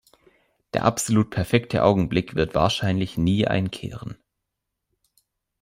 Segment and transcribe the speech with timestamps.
[0.73, 4.17] Der absolut perfekte Augenblick wird wahrscheinlich nie einkehren.